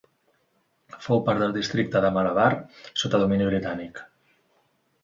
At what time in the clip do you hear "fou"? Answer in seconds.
1.07-1.21